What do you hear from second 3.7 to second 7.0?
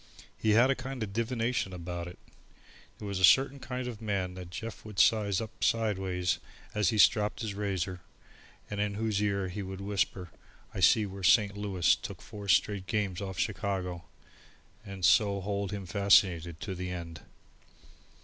of man that Jeff would size up sideways as he